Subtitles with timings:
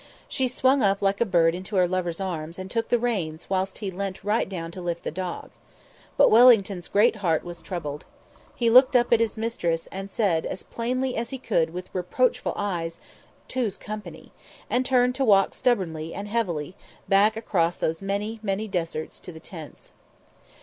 [0.27, 3.77] She swung up like a bird into her lover's arms and took the reins whilst
[3.77, 5.51] he leant right down to lift the dog.
[6.17, 8.05] But Wellington's great heart was troubled.
[8.55, 12.53] He looked up at his mistress and said as plainly as could be with reproachful
[12.55, 12.99] eyes.
[13.47, 14.31] "Two's company,"
[14.71, 16.75] and turned to walk stubbornly and heavily,
[17.07, 19.91] back across those many, many deserts to the tents.